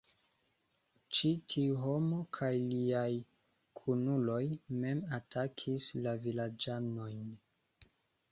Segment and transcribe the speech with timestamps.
[1.17, 3.11] Ĉi tiu homo kaj liaj
[3.81, 4.41] kunuloj
[4.85, 7.23] mem atakis la vilaĝanojn.